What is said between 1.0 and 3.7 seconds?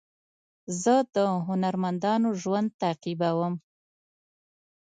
د هنرمندانو ژوند تعقیبوم.